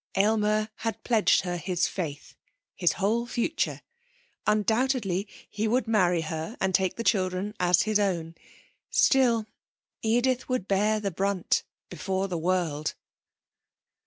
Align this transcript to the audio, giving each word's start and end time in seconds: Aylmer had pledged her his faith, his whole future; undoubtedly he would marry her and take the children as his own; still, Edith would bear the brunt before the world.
Aylmer 0.15 0.71
had 0.77 1.03
pledged 1.03 1.41
her 1.41 1.57
his 1.57 1.87
faith, 1.87 2.33
his 2.73 2.93
whole 2.93 3.27
future; 3.27 3.83
undoubtedly 4.47 5.27
he 5.47 5.67
would 5.67 5.87
marry 5.87 6.21
her 6.21 6.57
and 6.59 6.73
take 6.73 6.95
the 6.95 7.03
children 7.03 7.53
as 7.59 7.83
his 7.83 7.99
own; 7.99 8.33
still, 8.89 9.45
Edith 10.01 10.49
would 10.49 10.67
bear 10.67 10.99
the 10.99 11.11
brunt 11.11 11.63
before 11.87 12.27
the 12.27 12.39
world. 12.39 12.95